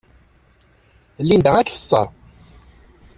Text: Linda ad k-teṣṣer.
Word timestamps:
Linda 1.27 1.51
ad 1.59 1.65
k-teṣṣer. 1.67 2.07